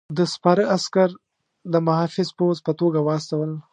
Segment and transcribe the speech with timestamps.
[0.15, 1.09] ده سپاره عسکر
[1.71, 3.51] د محافظ پوځ په توګه واستول.